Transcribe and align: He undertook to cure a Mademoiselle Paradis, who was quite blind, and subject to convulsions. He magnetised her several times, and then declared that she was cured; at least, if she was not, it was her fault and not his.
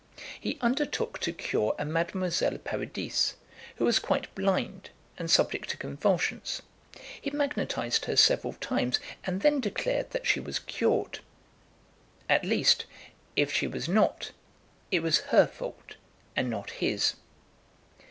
He 0.39 0.57
undertook 0.61 1.19
to 1.19 1.31
cure 1.31 1.75
a 1.77 1.85
Mademoiselle 1.85 2.57
Paradis, 2.57 3.35
who 3.75 3.85
was 3.85 3.99
quite 3.99 4.33
blind, 4.33 4.89
and 5.19 5.29
subject 5.29 5.69
to 5.69 5.77
convulsions. 5.77 6.63
He 7.21 7.29
magnetised 7.29 8.05
her 8.05 8.15
several 8.15 8.53
times, 8.53 8.99
and 9.25 9.41
then 9.41 9.59
declared 9.59 10.09
that 10.09 10.25
she 10.25 10.39
was 10.39 10.57
cured; 10.57 11.19
at 12.27 12.43
least, 12.43 12.87
if 13.35 13.53
she 13.53 13.67
was 13.67 13.87
not, 13.87 14.31
it 14.89 15.01
was 15.01 15.19
her 15.29 15.45
fault 15.45 15.97
and 16.35 16.49
not 16.49 16.71
his. 16.71 17.13